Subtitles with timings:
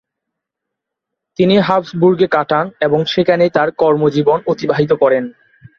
[1.39, 5.23] তিনি হাবস্বুর্গে কাটান এবং সেখানেই তার কর্মজীবন অতিবাহিত করেন।